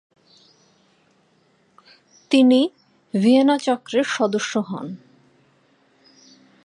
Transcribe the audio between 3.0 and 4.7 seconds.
Vienna চক্রের সদস্য